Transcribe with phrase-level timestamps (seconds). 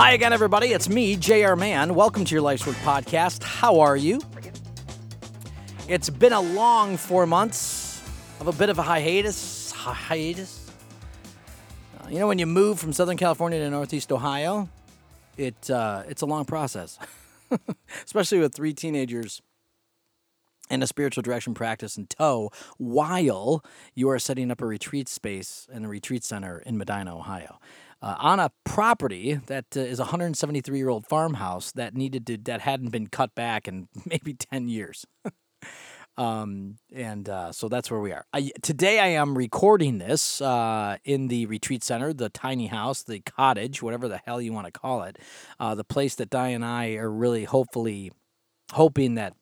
[0.00, 0.68] Hi again, everybody.
[0.68, 1.94] It's me, JR Mahon.
[1.94, 3.42] Welcome to your Life's Work podcast.
[3.42, 4.18] How are you?
[5.88, 8.02] It's been a long four months
[8.40, 9.72] of a bit of a hiatus.
[9.72, 10.70] Hiatus.
[11.98, 14.70] Uh, you know, when you move from Southern California to Northeast Ohio,
[15.36, 16.98] it uh, it's a long process,
[18.06, 19.42] especially with three teenagers
[20.70, 23.62] and a spiritual direction practice in tow while
[23.94, 27.58] you are setting up a retreat space and a retreat center in Medina, Ohio.
[28.02, 32.38] Uh, on a property that uh, is a 173 year old farmhouse that needed to
[32.38, 35.04] that hadn't been cut back in maybe 10 years.
[36.16, 38.24] um, and uh, so that's where we are.
[38.32, 43.20] I, today I am recording this uh, in the retreat center, the tiny house, the
[43.20, 45.18] cottage, whatever the hell you want to call it,
[45.58, 48.12] uh, the place that Di and I are really hopefully
[48.72, 49.34] hoping that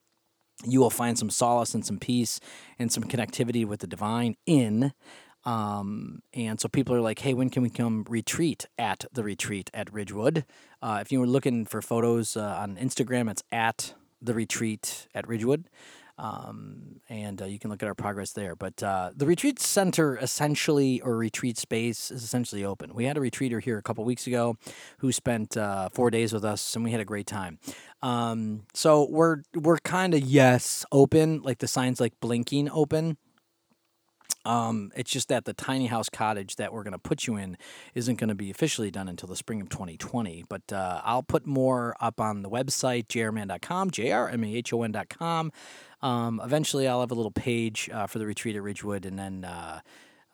[0.64, 2.40] you will find some solace and some peace
[2.78, 4.92] and some connectivity with the divine in.
[5.48, 9.70] Um, and so people are like, hey, when can we come retreat at the retreat
[9.72, 10.44] at Ridgewood?
[10.82, 15.26] Uh, if you were looking for photos uh, on Instagram, it's at the retreat at
[15.26, 15.70] Ridgewood.
[16.18, 18.56] Um, and uh, you can look at our progress there.
[18.56, 22.92] But uh, the retreat center, essentially, or retreat space, is essentially open.
[22.92, 24.58] We had a retreater here a couple weeks ago
[24.98, 27.58] who spent uh, four days with us, and we had a great time.
[28.02, 33.16] Um, so we're we're kind of yes open, like the signs like blinking open.
[34.44, 37.58] Um, it's just that the tiny house cottage that we're going to put you in
[37.94, 40.44] isn't going to be officially done until the spring of 2020.
[40.48, 45.52] But uh, I'll put more up on the website, jrmahon.com, J-R-M-A-H-O-N.com.
[46.00, 49.44] Um, eventually, I'll have a little page uh, for the retreat at Ridgewood, and then
[49.44, 49.80] uh,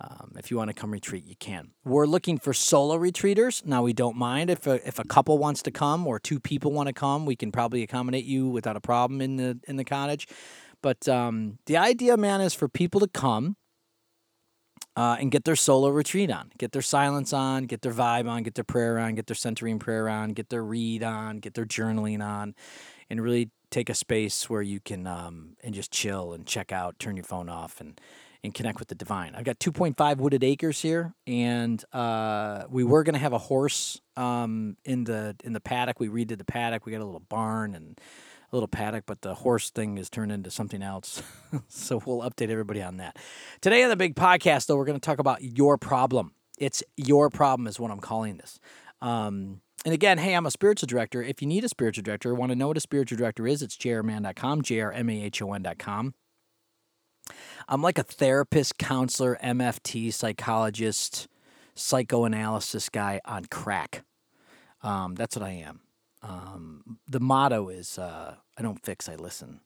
[0.00, 1.70] um, if you want to come retreat, you can.
[1.84, 3.64] We're looking for solo retreaters.
[3.64, 6.70] Now, we don't mind if a, if a couple wants to come or two people
[6.70, 7.26] want to come.
[7.26, 10.28] We can probably accommodate you without a problem in the in the cottage.
[10.82, 13.56] But um, the idea, man, is for people to come
[14.96, 18.42] uh, and get their solo retreat on, get their silence on, get their vibe on,
[18.42, 21.66] get their prayer on, get their centering prayer on, get their read on, get their
[21.66, 22.54] journaling on,
[23.10, 26.98] and really take a space where you can um, and just chill and check out,
[26.98, 28.00] turn your phone off, and
[28.44, 29.34] and connect with the divine.
[29.34, 34.76] I've got 2.5 wooded acres here, and uh, we were gonna have a horse um,
[34.84, 35.98] in the in the paddock.
[35.98, 36.84] We redid the paddock.
[36.84, 37.98] We got a little barn and
[38.54, 41.22] little paddock, but the horse thing has turned into something else.
[41.68, 43.16] so we'll update everybody on that.
[43.60, 46.32] Today on the big podcast, though, we're going to talk about your problem.
[46.58, 48.58] It's your problem, is what I'm calling this.
[49.02, 51.22] Um, and again, hey, I'm a spiritual director.
[51.22, 53.76] If you need a spiritual director, want to know what a spiritual director is, it's
[53.76, 56.14] jrmahon.com, J-R-M-A-H-O-N.com.
[57.68, 61.28] I'm like a therapist, counselor, MFT, psychologist,
[61.74, 64.04] psychoanalysis guy on crack.
[64.82, 65.83] Um, that's what I am.
[66.24, 69.60] Um, the motto is uh, I don't fix, I listen.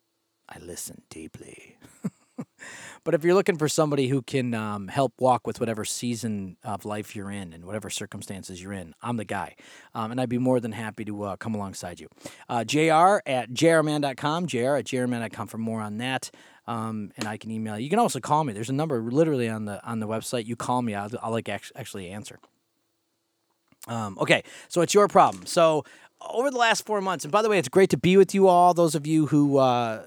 [0.48, 1.76] I listen deeply.
[3.04, 6.84] but if you're looking for somebody who can um, help walk with whatever season of
[6.84, 9.54] life you're in and whatever circumstances you're in, I'm the guy.
[9.94, 12.08] Um, and I'd be more than happy to uh, come alongside you.
[12.48, 16.30] Uh, JR at jrmahon.com, JR at jrmahon.com for more on that.
[16.66, 17.84] Um, and I can email you.
[17.84, 18.52] You can also call me.
[18.52, 20.46] There's a number literally on the on the website.
[20.46, 22.38] You call me, I'll, I'll like actually answer.
[23.86, 25.46] Um, okay, so it's your problem.
[25.46, 25.84] So
[26.20, 28.48] over the last four months, and by the way, it's great to be with you
[28.48, 28.74] all.
[28.74, 30.02] Those of you who uh,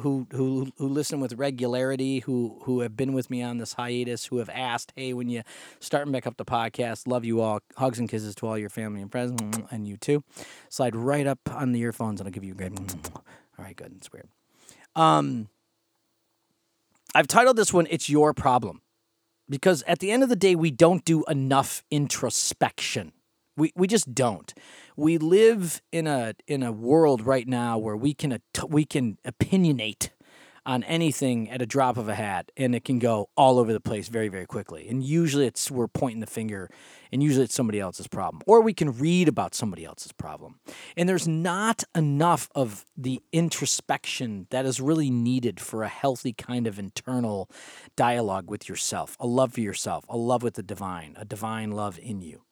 [0.00, 4.26] who who who listen with regularity, who who have been with me on this hiatus,
[4.26, 5.42] who have asked, "Hey, when you
[5.80, 7.60] starting back up the podcast, love you all.
[7.76, 10.24] Hugs and kisses to all your family and friends, and you too."
[10.68, 12.72] Slide right up on the earphones, and I'll give you a great.
[12.78, 13.94] All right, good.
[13.96, 14.28] It's weird.
[14.96, 15.48] Um,
[17.14, 18.82] I've titled this one "It's Your Problem,"
[19.48, 23.12] because at the end of the day, we don't do enough introspection.
[23.56, 24.52] We we just don't.
[24.96, 30.10] We live in a in a world right now where we can we can opinionate
[30.66, 33.80] on anything at a drop of a hat and it can go all over the
[33.80, 34.88] place very very quickly.
[34.88, 36.70] And usually it's we're pointing the finger
[37.12, 40.58] and usually it's somebody else's problem or we can read about somebody else's problem.
[40.96, 46.66] And there's not enough of the introspection that is really needed for a healthy kind
[46.66, 47.50] of internal
[47.94, 51.98] dialogue with yourself, a love for yourself, a love with the divine, a divine love
[52.02, 52.42] in you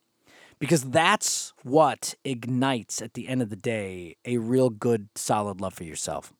[0.63, 5.75] because that's what ignites at the end of the day a real good solid love
[5.75, 6.33] for yourself.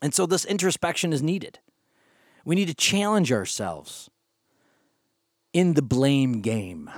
[0.00, 1.58] And so this introspection is needed.
[2.42, 4.08] We need to challenge ourselves
[5.52, 6.88] in the blame game.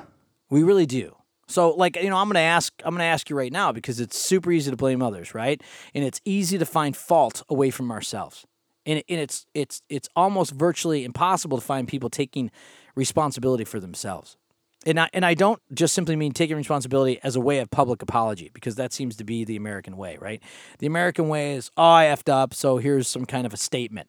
[0.50, 1.16] We really do.
[1.48, 4.16] So like you know i'm to ask i'm to ask you right now because it's
[4.16, 5.60] super easy to blame others right?
[5.96, 8.46] And it's easy to find fault away from ourselves.
[8.86, 12.52] And, and it's it's it's almost virtually impossible to find people taking
[12.94, 14.36] responsibility for themselves
[14.86, 18.02] and I, and I don't just simply mean taking responsibility as a way of public
[18.02, 20.42] apology because that seems to be the American way, right?
[20.78, 24.08] The American way is, oh, I effed up, so here's some kind of a statement.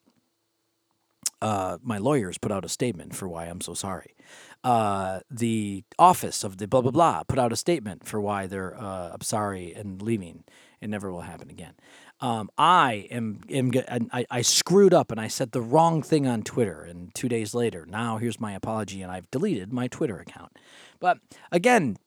[1.41, 4.15] Uh, my lawyers put out a statement for why I'm so sorry.
[4.63, 8.79] Uh, the office of the blah blah blah put out a statement for why they're
[8.79, 10.45] uh, I'm sorry and leaving.
[10.79, 11.73] It never will happen again.
[12.23, 13.71] Um, I am, am
[14.13, 16.81] I, I screwed up and I said the wrong thing on Twitter.
[16.81, 20.57] And two days later, now here's my apology, and I've deleted my Twitter account.
[21.01, 21.17] But
[21.51, 21.97] again,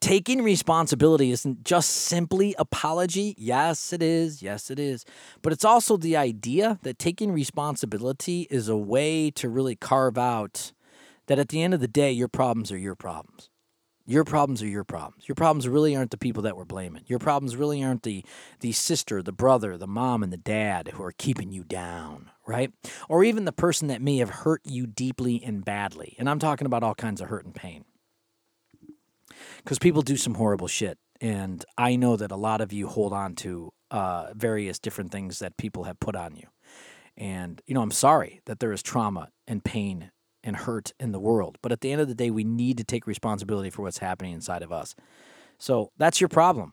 [0.00, 3.34] taking responsibility isn't just simply apology.
[3.38, 4.42] Yes, it is.
[4.42, 5.06] Yes, it is.
[5.40, 10.72] But it's also the idea that taking responsibility is a way to really carve out
[11.28, 13.49] that at the end of the day, your problems are your problems.
[14.10, 15.28] Your problems are your problems.
[15.28, 17.04] Your problems really aren't the people that we're blaming.
[17.06, 18.24] Your problems really aren't the
[18.58, 22.72] the sister, the brother, the mom, and the dad who are keeping you down, right?
[23.08, 26.16] Or even the person that may have hurt you deeply and badly.
[26.18, 27.84] And I'm talking about all kinds of hurt and pain
[29.58, 30.98] because people do some horrible shit.
[31.20, 35.38] And I know that a lot of you hold on to uh, various different things
[35.38, 36.48] that people have put on you.
[37.16, 40.10] And, you know, I'm sorry that there is trauma and pain
[40.42, 41.58] and hurt in the world.
[41.62, 44.32] But at the end of the day, we need to take responsibility for what's happening
[44.32, 44.94] inside of us.
[45.58, 46.72] So that's your problem.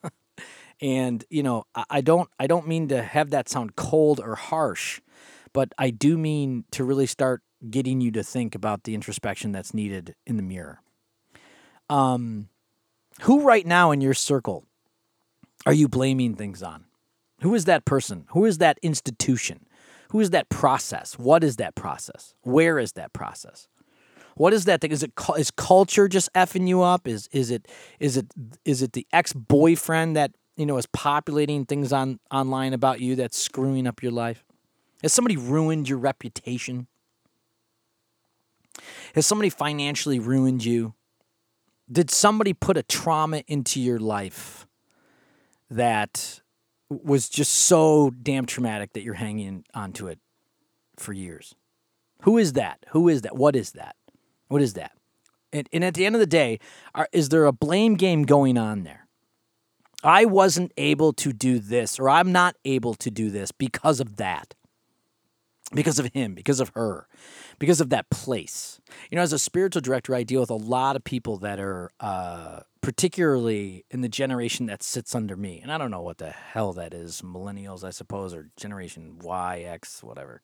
[0.80, 5.00] and, you know, I don't I don't mean to have that sound cold or harsh,
[5.52, 9.72] but I do mean to really start getting you to think about the introspection that's
[9.72, 10.80] needed in the mirror.
[11.88, 12.48] Um,
[13.22, 14.64] who right now in your circle
[15.64, 16.84] are you blaming things on?
[17.42, 18.26] Who is that person?
[18.30, 19.65] Who is that institution?
[20.10, 21.18] Who is that process?
[21.18, 22.34] What is that process?
[22.42, 23.68] Where is that process?
[24.36, 24.92] What is that thing?
[24.92, 27.08] Is it is culture just effing you up?
[27.08, 27.68] Is is it
[28.00, 28.26] is it
[28.64, 33.16] is it the ex boyfriend that you know is populating things on online about you
[33.16, 34.44] that's screwing up your life?
[35.02, 36.86] Has somebody ruined your reputation?
[39.14, 40.94] Has somebody financially ruined you?
[41.90, 44.66] did somebody put a trauma into your life
[45.70, 46.40] that
[46.88, 50.18] was just so damn traumatic that you're hanging onto it
[50.96, 51.54] for years?
[52.22, 52.84] Who is that?
[52.90, 53.36] Who is that?
[53.36, 53.96] What is that?
[54.48, 54.92] What is that?
[55.52, 56.58] And, and at the end of the day,
[56.94, 59.06] are, is there a blame game going on there?
[60.04, 64.16] I wasn't able to do this, or I'm not able to do this because of
[64.16, 64.54] that
[65.74, 67.08] because of him, because of her,
[67.58, 68.80] because of that place.
[69.10, 71.90] You know, as a spiritual director, I deal with a lot of people that are
[71.98, 75.58] uh, particularly in the generation that sits under me.
[75.60, 79.62] And I don't know what the hell that is millennials, I suppose, or Generation Y,
[79.66, 80.40] X, whatever.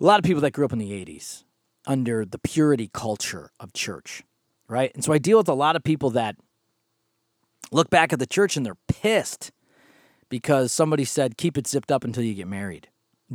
[0.00, 1.44] A lot of people that grew up in the 80s
[1.86, 4.22] under the purity culture of church,
[4.68, 4.90] right?
[4.94, 6.36] And so I deal with a lot of people that
[7.70, 9.52] look back at the church and they're pissed
[10.30, 12.88] because somebody said, keep it zipped up until you get married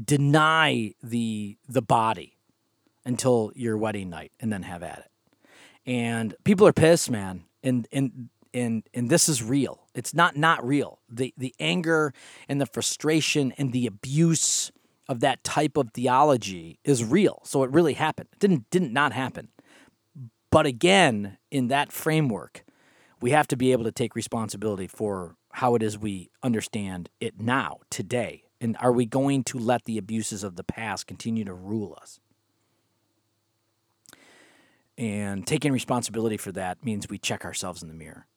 [0.04, 2.38] deny the the body
[3.06, 5.12] until your wedding night and then have at it.
[5.86, 7.44] And people are pissed, man.
[7.64, 9.88] And and and and this is real.
[9.96, 11.00] It's not not real.
[11.10, 12.14] The the anger
[12.48, 14.72] and the frustration and the abuse
[15.10, 17.42] of that type of theology is real.
[17.44, 18.30] So it really happened.
[18.34, 19.50] It didn't didn't not happen.
[20.52, 22.64] But again, in that framework,
[23.20, 27.40] we have to be able to take responsibility for how it is we understand it
[27.40, 31.54] now, today, and are we going to let the abuses of the past continue to
[31.54, 32.20] rule us?
[34.98, 38.28] And taking responsibility for that means we check ourselves in the mirror.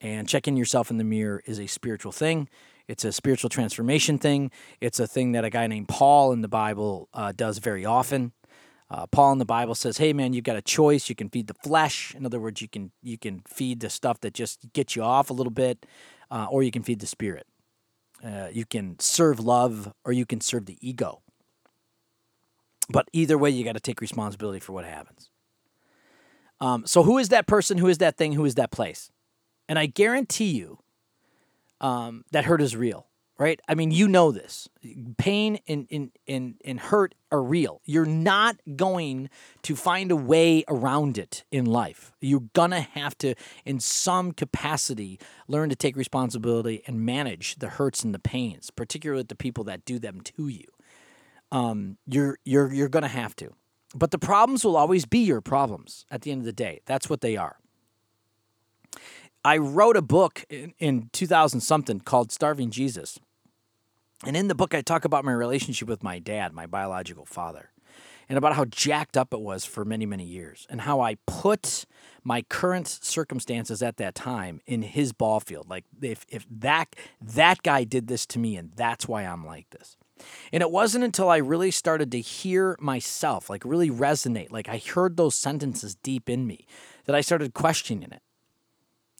[0.00, 2.48] And checking yourself in the mirror is a spiritual thing.
[2.88, 4.50] It's a spiritual transformation thing.
[4.80, 8.32] It's a thing that a guy named Paul in the Bible uh, does very often.
[8.90, 11.08] Uh, Paul in the Bible says, "Hey, man, you've got a choice.
[11.08, 12.14] You can feed the flesh.
[12.14, 15.30] In other words, you can you can feed the stuff that just gets you off
[15.30, 15.86] a little bit,
[16.30, 17.46] uh, or you can feed the spirit."
[18.22, 21.22] Uh, you can serve love or you can serve the ego.
[22.90, 25.30] But either way, you got to take responsibility for what happens.
[26.60, 27.78] Um, so, who is that person?
[27.78, 28.32] Who is that thing?
[28.32, 29.10] Who is that place?
[29.68, 30.78] And I guarantee you
[31.80, 33.06] um, that hurt is real
[33.40, 33.58] right?
[33.66, 34.68] I mean, you know this.
[35.16, 37.80] Pain and, and, and, and hurt are real.
[37.86, 39.30] You're not going
[39.62, 42.12] to find a way around it in life.
[42.20, 47.68] You're going to have to, in some capacity, learn to take responsibility and manage the
[47.68, 50.66] hurts and the pains, particularly the people that do them to you.
[51.50, 53.54] Um, you're you're, you're going to have to.
[53.94, 56.80] But the problems will always be your problems at the end of the day.
[56.86, 57.58] That's what they are.
[59.44, 63.18] I wrote a book in, in 2000 something called Starving Jesus
[64.24, 67.70] and in the book, I talk about my relationship with my dad, my biological father,
[68.28, 71.86] and about how jacked up it was for many, many years, and how I put
[72.22, 75.70] my current circumstances at that time in his ball field.
[75.70, 79.70] Like if if that that guy did this to me, and that's why I'm like
[79.70, 79.96] this.
[80.52, 84.78] And it wasn't until I really started to hear myself, like really resonate, like I
[84.78, 86.66] heard those sentences deep in me,
[87.04, 88.22] that I started questioning it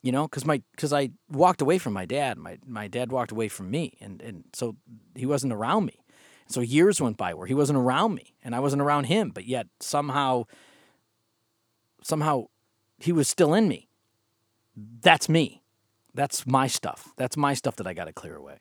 [0.02, 3.32] you know because my because i walked away from my dad my my dad walked
[3.32, 4.74] away from me and and so
[5.14, 6.00] he wasn't around me
[6.50, 9.46] So years went by where he wasn't around me and I wasn't around him, but
[9.46, 10.46] yet somehow
[12.02, 12.46] somehow
[12.98, 13.88] he was still in me.
[14.76, 15.62] That's me.
[16.12, 17.12] That's my stuff.
[17.16, 18.58] That's my stuff that I got to clear away.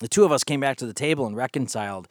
[0.00, 2.08] The two of us came back to the table and reconciled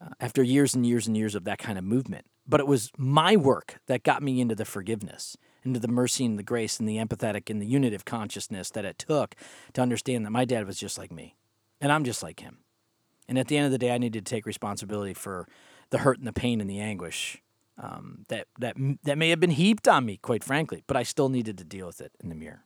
[0.00, 2.26] uh, after years and years and years of that kind of movement.
[2.46, 6.38] But it was my work that got me into the forgiveness, into the mercy and
[6.38, 9.34] the grace and the empathetic and the unitive consciousness that it took
[9.72, 11.36] to understand that my dad was just like me
[11.80, 12.58] and I'm just like him.
[13.28, 15.48] And at the end of the day, I needed to take responsibility for
[15.90, 17.42] the hurt and the pain and the anguish
[17.78, 20.82] um, that that that may have been heaped on me, quite frankly.
[20.86, 22.64] But I still needed to deal with it in the mirror.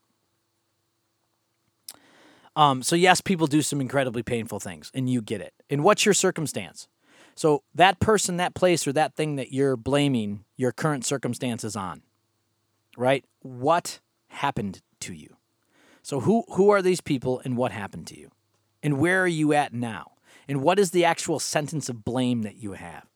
[2.60, 5.54] Um, so yes, people do some incredibly painful things, and you get it.
[5.70, 6.88] And what's your circumstance?
[7.34, 12.02] So that person, that place, or that thing that you're blaming your current circumstances on,
[12.98, 13.24] right?
[13.40, 15.38] What happened to you?
[16.02, 18.30] So who who are these people, and what happened to you,
[18.82, 20.12] and where are you at now?
[20.46, 23.06] And what is the actual sentence of blame that you have?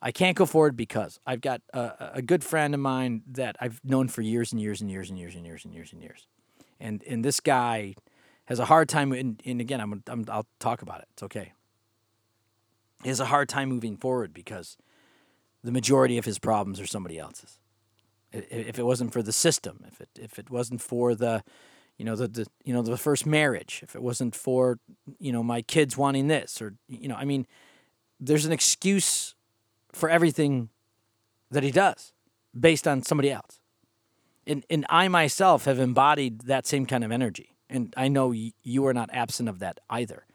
[0.00, 3.80] I can't go forward because I've got a, a, good friend of mine that I've
[3.84, 6.28] known for years and years and years and years and years and years and years,
[6.78, 7.96] and and this guy
[8.52, 9.12] has a hard time.
[9.12, 11.08] And, and again, I'm, I'm I'll talk about it.
[11.14, 11.52] It's okay.
[13.02, 14.76] He has a hard time moving forward because
[15.64, 17.58] the majority of his problems are somebody else's.
[18.32, 21.42] If it wasn't for the system, if it if it wasn't for the,
[21.98, 24.78] you know the, the you know the first marriage, if it wasn't for
[25.18, 27.46] you know my kids wanting this or you know I mean,
[28.20, 29.34] there's an excuse
[29.92, 30.70] for everything
[31.50, 32.12] that he does
[32.58, 33.60] based on somebody else.
[34.46, 37.51] And, and I myself have embodied that same kind of energy.
[37.72, 40.26] And I know you are not absent of that either.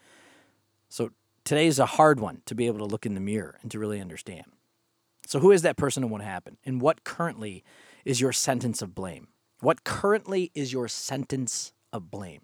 [0.89, 1.11] So
[1.45, 3.79] today is a hard one to be able to look in the mirror and to
[3.79, 4.45] really understand.
[5.25, 6.57] So, who is that person and what happened?
[6.65, 7.63] And what currently
[8.05, 9.27] is your sentence of blame?
[9.59, 12.41] What currently is your sentence of blame?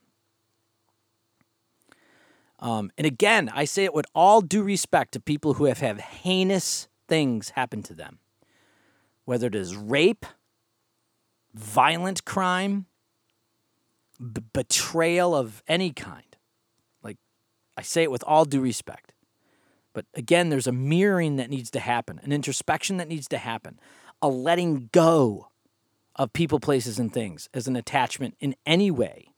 [2.60, 6.00] Um, and again, I say it with all due respect to people who have had
[6.00, 8.20] heinous things happen to them,
[9.26, 10.26] whether it is rape,
[11.54, 12.86] violent crime,
[14.20, 16.36] b- betrayal of any kind.
[17.04, 17.18] Like,
[17.78, 19.14] I say it with all due respect.
[19.94, 23.80] But again, there's a mirroring that needs to happen, an introspection that needs to happen,
[24.22, 25.50] a letting go
[26.16, 29.34] of people, places, and things as an attachment in any way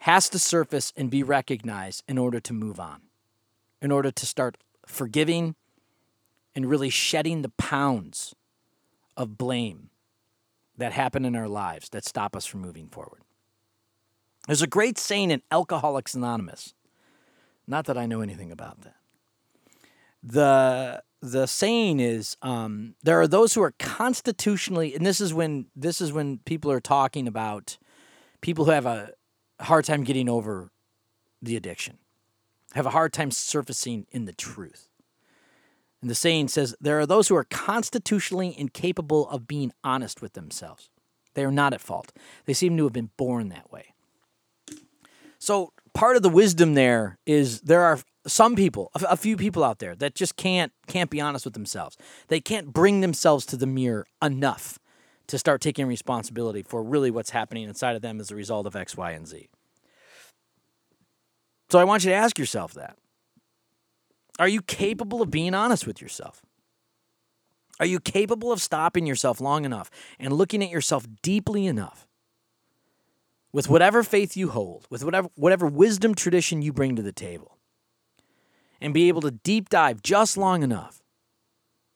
[0.00, 3.02] has to surface and be recognized in order to move on,
[3.82, 5.54] in order to start forgiving
[6.54, 8.34] and really shedding the pounds
[9.16, 9.90] of blame
[10.76, 13.20] that happen in our lives that stop us from moving forward.
[14.46, 16.74] There's a great saying in Alcoholics Anonymous.
[17.66, 18.96] Not that I know anything about that.
[20.22, 25.66] The the saying is um, there are those who are constitutionally, and this is when
[25.76, 27.78] this is when people are talking about
[28.40, 29.10] people who have a
[29.60, 30.70] hard time getting over
[31.42, 31.98] the addiction,
[32.74, 34.88] have a hard time surfacing in the truth.
[36.00, 40.32] And the saying says, There are those who are constitutionally incapable of being honest with
[40.32, 40.88] themselves.
[41.34, 42.12] They are not at fault.
[42.46, 43.89] They seem to have been born that way.
[45.40, 49.78] So, part of the wisdom there is there are some people, a few people out
[49.78, 51.96] there that just can't can't be honest with themselves.
[52.28, 54.78] They can't bring themselves to the mirror enough
[55.26, 58.76] to start taking responsibility for really what's happening inside of them as a result of
[58.76, 59.48] X, Y, and Z.
[61.70, 62.96] So I want you to ask yourself that.
[64.38, 66.42] Are you capable of being honest with yourself?
[67.78, 72.06] Are you capable of stopping yourself long enough and looking at yourself deeply enough
[73.52, 77.58] with whatever faith you hold, with whatever, whatever wisdom tradition you bring to the table,
[78.80, 81.02] and be able to deep dive just long enough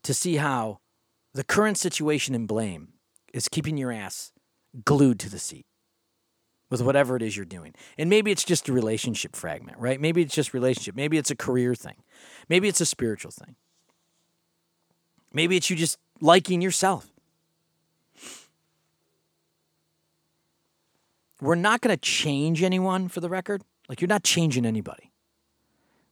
[0.02, 0.78] to see how
[1.32, 2.94] the current situation and blame
[3.32, 4.32] is keeping your ass
[4.84, 5.66] glued to the seat?
[6.70, 7.73] with whatever it is you're doing.
[7.96, 10.00] And maybe it's just a relationship fragment, right?
[10.00, 10.96] Maybe it's just relationship.
[10.96, 12.02] Maybe it's a career thing.
[12.49, 13.54] Maybe it's a spiritual thing.
[15.32, 17.13] Maybe it's you just liking yourself.
[21.40, 23.62] We're not going to change anyone for the record.
[23.88, 25.10] Like, you're not changing anybody.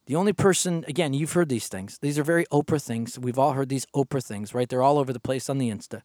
[0.05, 1.97] The only person, again, you've heard these things.
[1.99, 3.17] These are very Oprah things.
[3.17, 4.67] We've all heard these Oprah things, right?
[4.67, 6.01] They're all over the place on the Insta.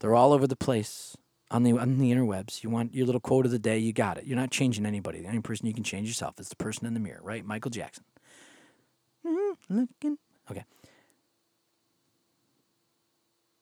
[0.00, 1.16] They're all over the place
[1.50, 2.64] on the on the interwebs.
[2.64, 4.24] You want your little quote of the day, you got it.
[4.24, 5.20] You're not changing anybody.
[5.20, 7.44] The only person you can change yourself is the person in the mirror, right?
[7.44, 8.04] Michael Jackson.
[9.24, 10.18] Mm-hmm, looking.
[10.50, 10.64] Okay.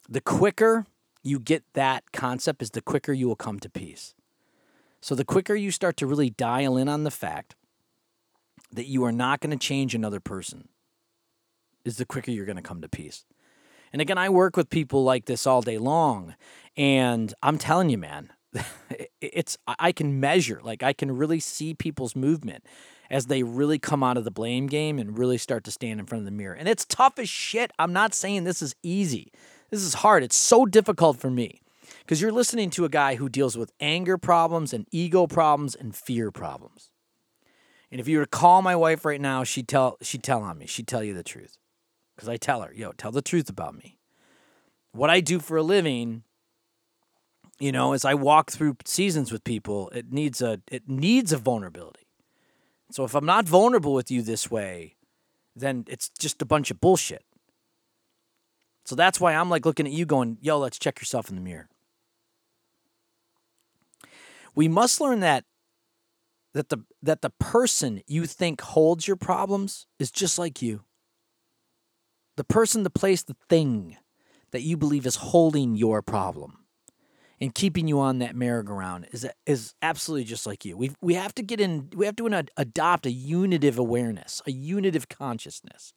[0.08, 0.86] The quicker
[1.22, 4.14] you get that concept is the quicker you will come to peace.
[5.04, 7.56] So the quicker you start to really dial in on the fact
[8.72, 10.70] that you are not going to change another person
[11.84, 13.26] is the quicker you're going to come to peace.
[13.92, 16.36] And again, I work with people like this all day long.
[16.74, 18.30] And I'm telling you, man,
[19.20, 22.64] it's I can measure, like I can really see people's movement
[23.10, 26.06] as they really come out of the blame game and really start to stand in
[26.06, 26.54] front of the mirror.
[26.54, 27.72] And it's tough as shit.
[27.78, 29.30] I'm not saying this is easy.
[29.68, 30.22] This is hard.
[30.22, 31.60] It's so difficult for me
[32.04, 35.96] because you're listening to a guy who deals with anger problems and ego problems and
[35.96, 36.90] fear problems.
[37.90, 40.58] And if you were to call my wife right now, she'd tell she'd tell on
[40.58, 40.66] me.
[40.66, 41.56] She'd tell you the truth.
[42.14, 43.98] Because I tell her, yo, tell the truth about me.
[44.92, 46.22] What I do for a living,
[47.58, 51.38] you know, as I walk through seasons with people, it needs a it needs a
[51.38, 52.06] vulnerability.
[52.90, 54.96] So if I'm not vulnerable with you this way,
[55.56, 57.24] then it's just a bunch of bullshit.
[58.84, 61.40] So that's why I'm like looking at you going, yo, let's check yourself in the
[61.40, 61.68] mirror.
[64.54, 65.44] We must learn that
[66.54, 70.84] that the that the person you think holds your problems is just like you.
[72.36, 73.96] The person, the place, the thing
[74.52, 76.64] that you believe is holding your problem
[77.40, 80.76] and keeping you on that merry-go-round is is absolutely just like you.
[80.76, 81.90] We we have to get in.
[81.94, 85.92] We have to adopt a unitive awareness, a unitive consciousness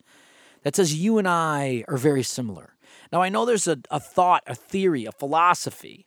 [0.64, 2.76] that says you and I are very similar.
[3.12, 6.07] Now I know there's a, a thought, a theory, a philosophy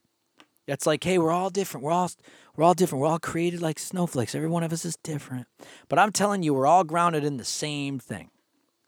[0.67, 1.85] that's like, hey, we're all different.
[1.85, 2.11] We're all
[2.57, 3.01] we're all different.
[3.03, 4.35] We're all created like snowflakes.
[4.35, 5.47] Every one of us is different.
[5.89, 8.31] But I'm telling you, we're all grounded in the same thing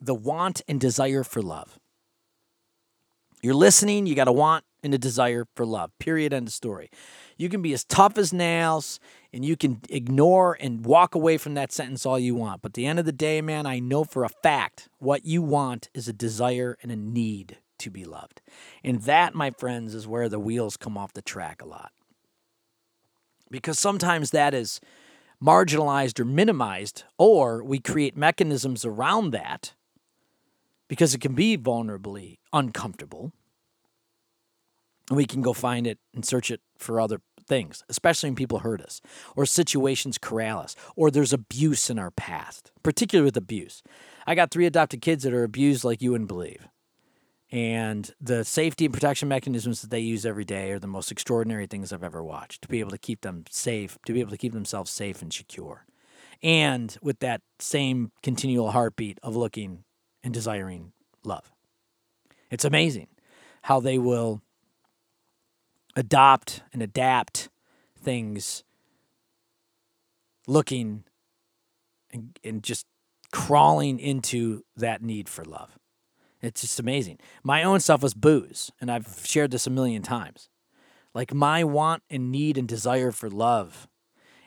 [0.01, 1.79] the want and desire for love.
[3.43, 5.91] You're listening, you got a want and a desire for love.
[5.99, 6.33] Period.
[6.33, 6.91] End of story.
[7.37, 9.01] You can be as tough as nails
[9.33, 12.63] and you can ignore and walk away from that sentence all you want.
[12.63, 15.43] But at the end of the day, man, I know for a fact what you
[15.43, 18.41] want is a desire and a need to be loved.
[18.83, 21.93] And that, my friends, is where the wheels come off the track a lot
[23.53, 24.81] because sometimes that is
[25.41, 29.75] marginalized or minimized, or we create mechanisms around that
[30.89, 33.33] because it can be vulnerably uncomfortable.
[35.09, 38.61] And we can go find it and search it for other things, especially when people
[38.61, 39.01] hurt us,
[39.37, 43.83] or situations corral us, or there's abuse in our past, particularly with abuse.
[44.27, 46.69] I got three adopted kids that are abused like you wouldn't believe.
[47.53, 51.67] And the safety and protection mechanisms that they use every day are the most extraordinary
[51.67, 54.39] things I've ever watched to be able to keep them safe, to be able to
[54.39, 55.85] keep themselves safe and secure.
[56.43, 59.85] And with that same continual heartbeat of looking
[60.25, 60.93] and desiring
[61.25, 61.53] love.
[62.51, 63.09] It's amazing
[63.63, 64.41] how they will
[65.95, 67.51] adopt and adapt
[67.99, 68.65] things
[70.47, 71.05] looking
[72.11, 72.87] and, and just
[73.31, 75.79] crawling into that need for love.
[76.43, 77.19] It's just amazing.
[77.45, 80.49] My own stuff was booze, and I've shared this a million times.
[81.15, 83.87] Like my want and need and desire for love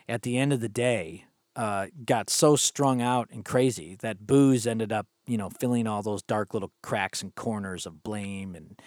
[0.08, 4.66] at the end of the day uh, got so strung out and crazy that booze
[4.66, 8.80] ended up, you know, filling all those dark little cracks and corners of blame and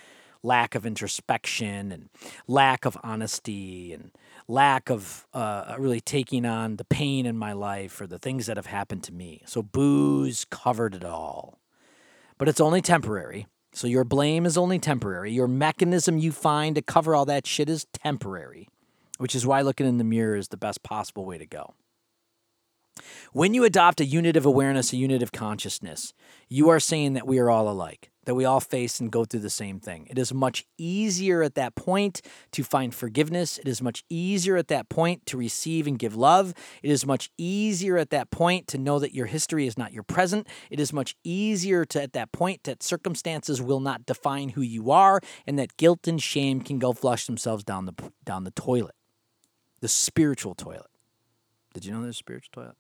[0.44, 2.10] lack of introspection and
[2.48, 4.12] lack of honesty and
[4.48, 8.56] lack of uh, really taking on the pain in my life or the things that
[8.56, 9.42] have happened to me.
[9.46, 11.59] So booze covered it all
[12.40, 13.46] but it's only temporary.
[13.74, 15.32] So your blame is only temporary.
[15.32, 18.68] Your mechanism you find to cover all that shit is temporary,
[19.20, 21.76] which is why looking in the mirror is the best possible way to go.
[23.32, 26.14] When you adopt a unitive awareness, a unitive consciousness,
[26.48, 29.40] you are saying that we are all alike that we all face and go through
[29.40, 30.06] the same thing.
[30.08, 33.58] It is much easier at that point to find forgiveness.
[33.58, 36.54] It is much easier at that point to receive and give love.
[36.84, 40.04] It is much easier at that point to know that your history is not your
[40.04, 40.48] present.
[40.70, 44.92] It is much easier to at that point that circumstances will not define who you
[44.92, 48.94] are and that guilt and shame can go flush themselves down the down the toilet.
[49.80, 50.92] The spiritual toilet.
[51.74, 52.76] Did you know there's a spiritual toilet?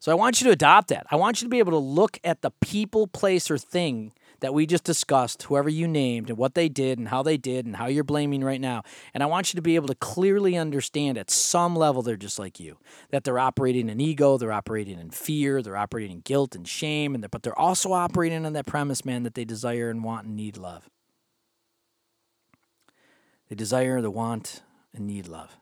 [0.00, 1.06] So I want you to adopt that.
[1.10, 4.54] I want you to be able to look at the people, place, or thing that
[4.54, 7.74] we just discussed, whoever you named, and what they did, and how they did, and
[7.74, 8.82] how you're blaming right now.
[9.12, 12.38] And I want you to be able to clearly understand at some level they're just
[12.38, 12.78] like you,
[13.10, 17.14] that they're operating in ego, they're operating in fear, they're operating in guilt and shame,
[17.14, 20.36] and but they're also operating on that premise, man, that they desire and want and
[20.36, 20.88] need love.
[23.48, 24.62] They desire, the want,
[24.94, 25.58] and need love.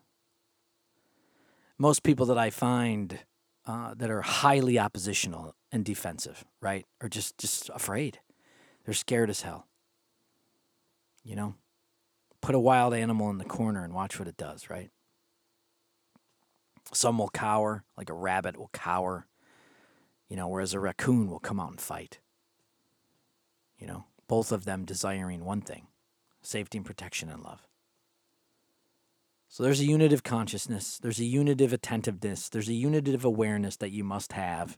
[1.79, 3.21] Most people that I find
[3.67, 6.87] uh, that are highly oppositional and defensive, right?
[7.03, 8.21] Or just just afraid.
[8.85, 9.67] They're scared as hell.
[11.25, 11.55] You know,
[12.41, 14.91] put a wild animal in the corner and watch what it does, right?
[16.93, 19.27] Some will cower, like a rabbit will cower,
[20.29, 22.21] you know, whereas a raccoon will come out and fight.
[23.79, 25.89] You know, both of them desiring one thing
[26.43, 27.67] safety and protection and love.
[29.49, 34.05] So there's a unitive consciousness, there's a unitive attentiveness, there's a unitive awareness that you
[34.05, 34.77] must have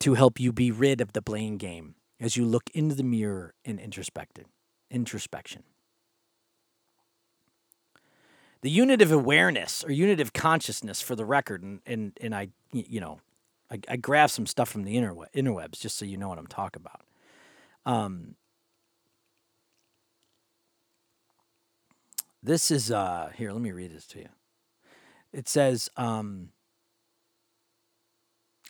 [0.00, 3.54] to help you be rid of the blame game as you look into the mirror
[3.64, 4.46] in introspection.
[4.90, 5.62] Introspection.
[8.62, 13.20] The unitive awareness or unitive consciousness, for the record, and and, and I, you know,
[13.70, 16.46] I, I grab some stuff from the interweb, interwebs just so you know what I'm
[16.46, 17.02] talking about.
[17.86, 18.34] Um,
[22.42, 23.52] this is uh here.
[23.52, 24.28] Let me read this to you.
[25.32, 25.88] It says.
[25.96, 26.50] Um,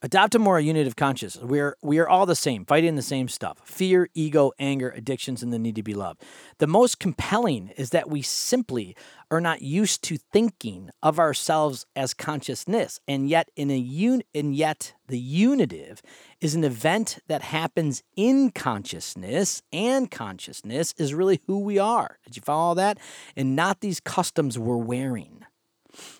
[0.02, 1.44] Adopt a more unitive consciousness.
[1.44, 5.52] We're we are all the same, fighting the same stuff: fear, ego, anger, addictions, and
[5.52, 6.22] the need to be loved.
[6.56, 8.96] The most compelling is that we simply
[9.30, 14.54] are not used to thinking of ourselves as consciousness, and yet in a un- and
[14.54, 16.00] yet the unitive
[16.40, 22.18] is an event that happens in consciousness, and consciousness is really who we are.
[22.24, 22.96] Did you follow that?
[23.36, 25.39] And not these customs we're wearing.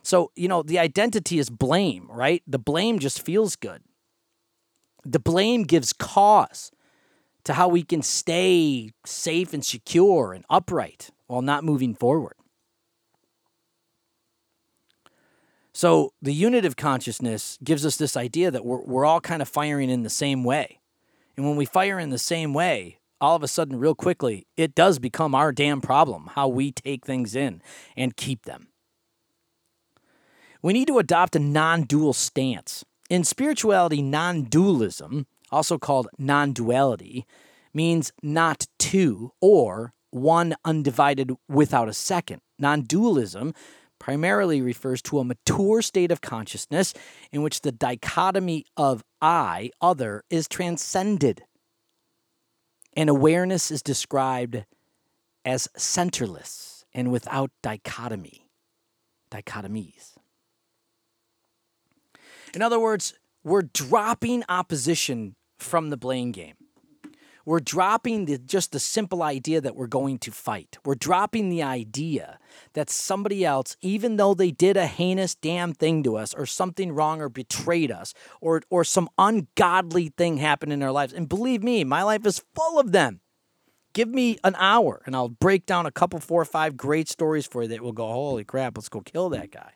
[0.03, 2.43] So, you know, the identity is blame, right?
[2.47, 3.83] The blame just feels good.
[5.05, 6.71] The blame gives cause
[7.45, 12.35] to how we can stay safe and secure and upright while not moving forward.
[15.73, 19.89] So, the unitive consciousness gives us this idea that we're, we're all kind of firing
[19.89, 20.81] in the same way.
[21.37, 24.75] And when we fire in the same way, all of a sudden, real quickly, it
[24.75, 27.63] does become our damn problem how we take things in
[27.97, 28.70] and keep them.
[30.63, 32.85] We need to adopt a non dual stance.
[33.09, 37.27] In spirituality, non dualism, also called non duality,
[37.73, 42.43] means not two or one undivided without a second.
[42.59, 43.55] Non dualism
[43.99, 46.93] primarily refers to a mature state of consciousness
[47.33, 51.43] in which the dichotomy of I, other, is transcended.
[52.97, 54.65] And awareness is described
[55.45, 58.49] as centerless and without dichotomy,
[59.31, 60.15] dichotomies.
[62.55, 66.55] In other words, we're dropping opposition from the blame game.
[67.47, 70.79] We're dropping the, just the simple idea that we're going to fight.
[70.85, 72.39] We're dropping the idea
[72.75, 76.93] that somebody else, even though they did a heinous damn thing to us or something
[76.93, 81.63] wrong or betrayed us or, or some ungodly thing happened in their lives, and believe
[81.63, 83.21] me, my life is full of them.
[83.95, 87.47] Give me an hour and I'll break down a couple, four or five great stories
[87.47, 89.73] for you that will go, holy crap, let's go kill that guy.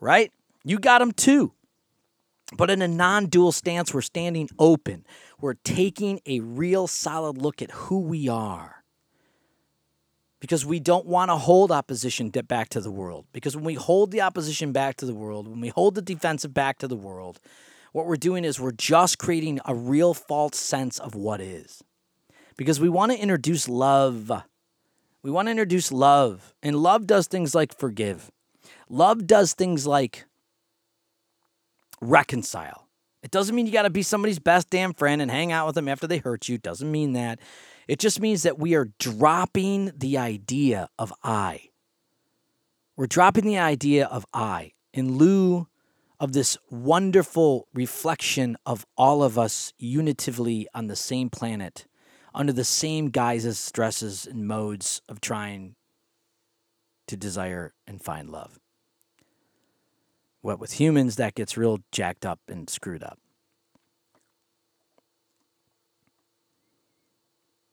[0.00, 0.32] Right?
[0.66, 1.52] You got them too.
[2.56, 5.06] But in a non dual stance, we're standing open.
[5.40, 8.82] We're taking a real solid look at who we are.
[10.40, 13.26] Because we don't want to hold opposition back to the world.
[13.32, 16.52] Because when we hold the opposition back to the world, when we hold the defensive
[16.52, 17.40] back to the world,
[17.92, 21.82] what we're doing is we're just creating a real false sense of what is.
[22.56, 24.32] Because we want to introduce love.
[25.22, 26.54] We want to introduce love.
[26.60, 28.32] And love does things like forgive.
[28.88, 30.26] Love does things like
[32.00, 32.88] reconcile.
[33.22, 35.74] It doesn't mean you got to be somebody's best damn friend and hang out with
[35.74, 36.58] them after they hurt you.
[36.58, 37.40] Doesn't mean that.
[37.88, 41.70] It just means that we are dropping the idea of I.
[42.96, 45.68] We're dropping the idea of I in lieu
[46.18, 51.86] of this wonderful reflection of all of us unitively on the same planet,
[52.34, 55.74] under the same guises, stresses, and modes of trying
[57.06, 58.58] to desire and find love.
[60.46, 63.18] What with humans, that gets real jacked up and screwed up.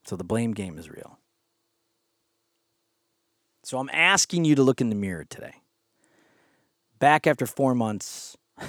[0.06, 1.20] So the blame game is real.
[3.62, 5.54] So I'm asking you to look in the mirror today.
[6.98, 8.36] Back after four months.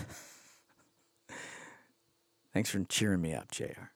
[2.53, 3.89] Thanks for cheering me up, JR.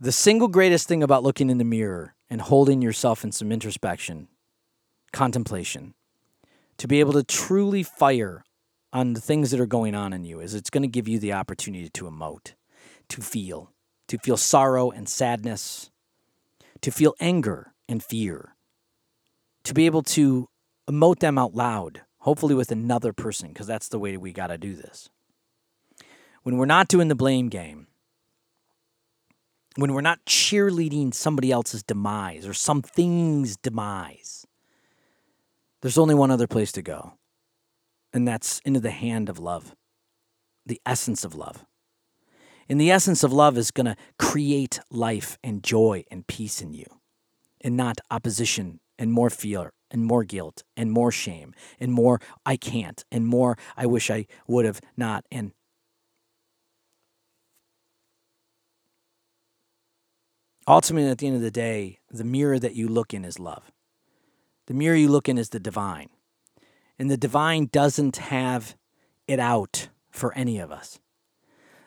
[0.00, 4.28] The single greatest thing about looking in the mirror and holding yourself in some introspection,
[5.12, 5.92] contemplation,
[6.78, 8.44] to be able to truly fire
[8.92, 11.18] on the things that are going on in you is it's going to give you
[11.18, 12.54] the opportunity to emote,
[13.08, 13.72] to feel,
[14.08, 15.90] to feel sorrow and sadness,
[16.80, 18.54] to feel anger and fear,
[19.64, 20.48] to be able to
[20.88, 24.58] emote them out loud, hopefully with another person, because that's the way we got to
[24.58, 25.08] do this.
[26.42, 27.88] When we're not doing the blame game,
[29.76, 34.45] when we're not cheerleading somebody else's demise or something's demise,
[35.86, 37.12] there's only one other place to go,
[38.12, 39.76] and that's into the hand of love,
[40.66, 41.64] the essence of love.
[42.68, 46.74] And the essence of love is going to create life and joy and peace in
[46.74, 46.86] you,
[47.60, 52.56] and not opposition and more fear and more guilt and more shame and more I
[52.56, 55.24] can't and more I wish I would have not.
[55.30, 55.52] And
[60.66, 63.70] ultimately, at the end of the day, the mirror that you look in is love.
[64.66, 66.08] The mirror you look in is the divine.
[66.98, 68.76] And the divine doesn't have
[69.26, 70.98] it out for any of us.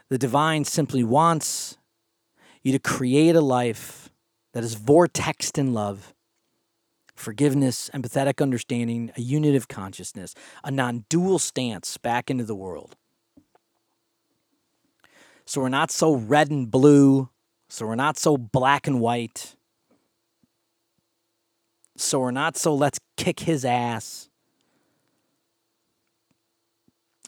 [0.09, 1.77] The divine simply wants
[2.63, 4.09] you to create a life
[4.53, 6.13] that is vortexed in love,
[7.15, 12.95] forgiveness, empathetic understanding, a unitive consciousness, a non dual stance back into the world.
[15.45, 17.29] So we're not so red and blue.
[17.69, 19.55] So we're not so black and white.
[21.99, 24.29] So we're not so let's kick his ass.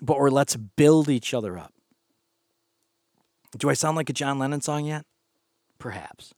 [0.01, 1.73] But we're let's build each other up.
[3.57, 5.05] Do I sound like a John Lennon song yet?
[5.77, 6.33] Perhaps.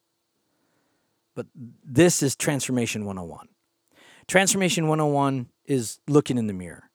[1.35, 3.49] But this is Transformation 101.
[4.27, 6.89] Transformation 101 is looking in the mirror,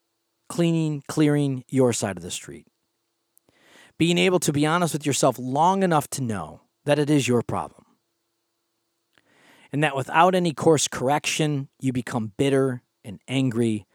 [0.49, 2.67] cleaning, clearing your side of the street.
[3.97, 7.43] Being able to be honest with yourself long enough to know that it is your
[7.43, 7.78] problem.
[9.71, 13.85] And that without any course correction, you become bitter and angry,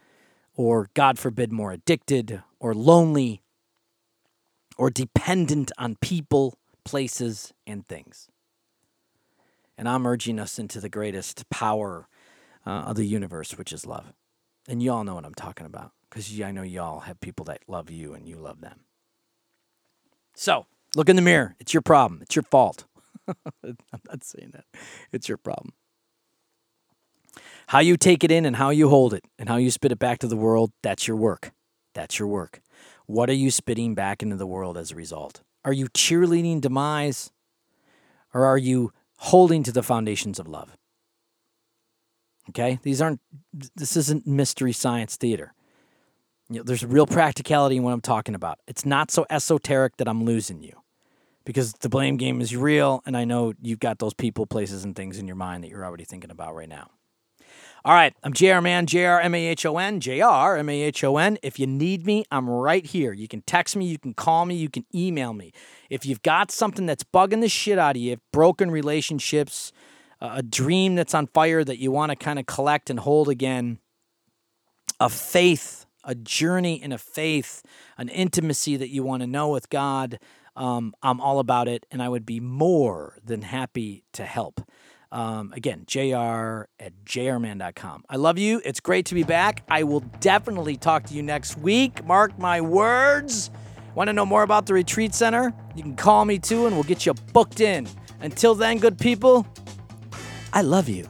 [0.55, 3.43] or God forbid, more addicted, or lonely,
[4.77, 8.29] or dependent on people, places, and things.
[9.77, 12.09] And I'm urging us into the greatest power
[12.67, 14.13] uh, of the universe, which is love.
[14.69, 17.63] And you all know what I'm talking about because I know y'all have people that
[17.67, 18.81] love you and you love them.
[20.35, 21.57] So look in the mirror.
[21.59, 22.23] It's your problem.
[22.23, 22.85] It's your fault.
[23.65, 23.77] I'm
[24.09, 24.65] not saying that.
[25.13, 25.73] It's your problem.
[27.69, 29.99] How you take it in and how you hold it and how you spit it
[29.99, 31.53] back to the world, that's your work.
[31.95, 32.61] That's your work.
[33.07, 35.43] What are you spitting back into the world as a result?
[35.65, 37.31] Are you cheerleading demise
[38.33, 40.77] or are you holding to the foundations of love?
[42.51, 42.79] Okay?
[42.83, 43.21] These aren't,
[43.75, 45.55] this isn't mystery science theater.
[46.51, 48.59] You know, there's real practicality in what I'm talking about.
[48.67, 50.84] It's not so esoteric that I'm losing you
[51.45, 53.03] because the blame game is real.
[53.07, 55.85] And I know you've got those people, places, and things in your mind that you're
[55.85, 56.91] already thinking about right now.
[57.87, 61.05] All right, I'm JR Mahon, JR M A H O N, JR M A H
[61.05, 61.37] O N.
[61.43, 63.13] If you need me, I'm right here.
[63.13, 65.53] You can text me, you can call me, you can email me.
[65.91, 69.71] If you've got something that's bugging the shit out of you, broken relationships,
[70.23, 73.79] a dream that's on fire that you want to kind of collect and hold again,
[74.99, 77.63] a faith, a journey in a faith,
[77.99, 80.19] an intimacy that you want to know with God,
[80.57, 84.61] um, I'm all about it, and I would be more than happy to help.
[85.11, 88.05] Um, again, jr at jrmahon.com.
[88.09, 88.61] I love you.
[88.65, 89.63] It's great to be back.
[89.69, 92.05] I will definitely talk to you next week.
[92.05, 93.51] Mark my words.
[93.95, 95.55] Want to know more about the retreat center?
[95.77, 97.87] You can call me too, and we'll get you booked in.
[98.21, 99.47] Until then, good people,
[100.53, 101.09] I love you.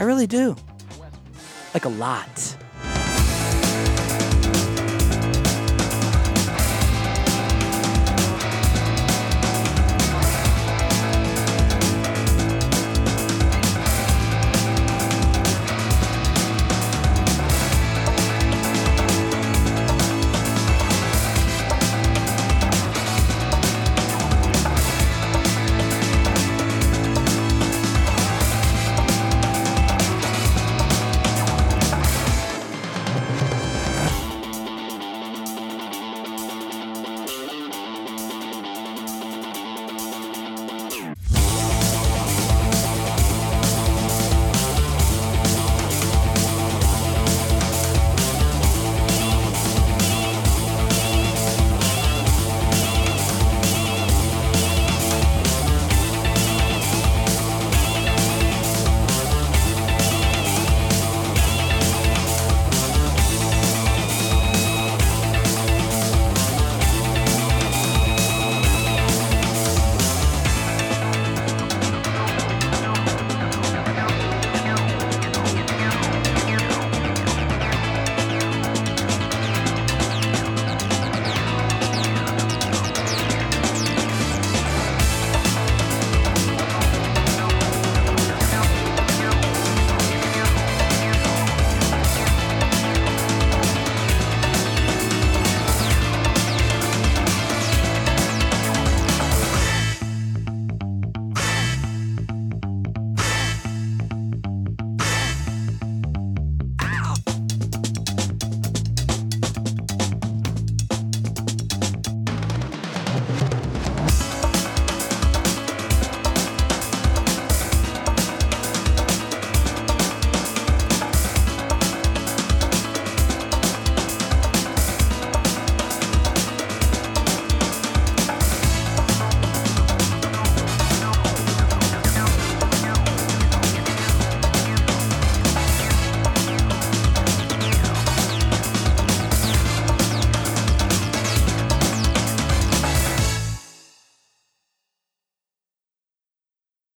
[0.00, 0.56] I really do.
[1.72, 2.56] Like a lot.